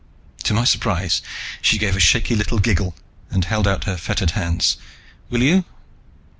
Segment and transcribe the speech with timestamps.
[0.45, 1.21] To my surprise,
[1.61, 2.95] she gave a shaky little giggle,
[3.29, 4.77] and held out her fettered hands.
[5.29, 5.63] "Will you?"